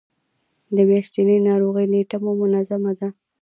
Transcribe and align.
د 0.75 0.77
میاشتنۍ 0.89 1.37
ناروغۍ 1.49 1.85
نیټه 1.93 2.17
مو 2.23 2.31
منظمه 2.41 2.91
ده؟ 2.99 3.07